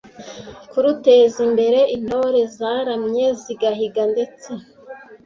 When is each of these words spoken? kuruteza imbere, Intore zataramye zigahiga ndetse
kuruteza 0.71 1.37
imbere, 1.47 1.79
Intore 1.97 2.39
zataramye 2.55 3.25
zigahiga 3.41 4.01
ndetse 4.13 4.49